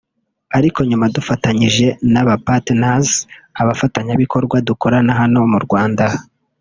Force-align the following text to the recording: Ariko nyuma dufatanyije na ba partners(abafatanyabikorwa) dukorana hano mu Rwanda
Ariko 0.57 0.79
nyuma 0.89 1.05
dufatanyije 1.15 1.87
na 2.13 2.21
ba 2.27 2.35
partners(abafatanyabikorwa) 2.47 4.55
dukorana 4.67 5.11
hano 5.21 5.39
mu 5.51 5.59
Rwanda 5.65 6.05